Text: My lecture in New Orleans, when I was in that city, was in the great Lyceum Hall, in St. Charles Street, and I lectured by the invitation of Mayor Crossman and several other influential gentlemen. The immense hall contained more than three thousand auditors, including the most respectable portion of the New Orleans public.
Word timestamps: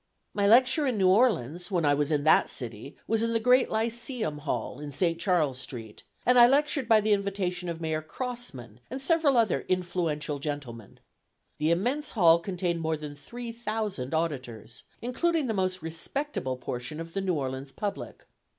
My 0.33 0.47
lecture 0.47 0.87
in 0.87 0.97
New 0.97 1.09
Orleans, 1.09 1.69
when 1.69 1.85
I 1.85 1.93
was 1.93 2.09
in 2.09 2.23
that 2.23 2.49
city, 2.49 2.95
was 3.05 3.21
in 3.21 3.33
the 3.33 3.39
great 3.39 3.69
Lyceum 3.69 4.39
Hall, 4.39 4.79
in 4.79 4.91
St. 4.91 5.19
Charles 5.21 5.59
Street, 5.59 6.01
and 6.25 6.39
I 6.39 6.47
lectured 6.47 6.87
by 6.89 7.01
the 7.01 7.13
invitation 7.13 7.69
of 7.69 7.79
Mayor 7.79 8.01
Crossman 8.01 8.79
and 8.89 8.99
several 8.99 9.37
other 9.37 9.61
influential 9.69 10.39
gentlemen. 10.39 10.99
The 11.59 11.69
immense 11.69 12.13
hall 12.13 12.39
contained 12.39 12.81
more 12.81 12.97
than 12.97 13.15
three 13.15 13.51
thousand 13.51 14.15
auditors, 14.15 14.81
including 15.03 15.45
the 15.45 15.53
most 15.53 15.83
respectable 15.83 16.57
portion 16.57 16.99
of 16.99 17.13
the 17.13 17.21
New 17.21 17.35
Orleans 17.35 17.71
public. 17.71 18.25